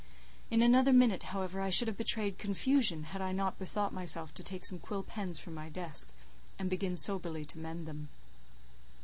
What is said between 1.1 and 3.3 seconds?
however, I should have betrayed confusion, had